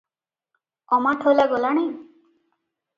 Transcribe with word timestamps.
ଅମାଠୋଲା 0.97 1.47
ଗଲାଣି? 1.55 1.87